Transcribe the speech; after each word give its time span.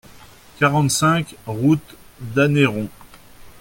quarante-cinq 0.57 1.35
route 1.45 1.93
d'Anneyron 2.19 2.89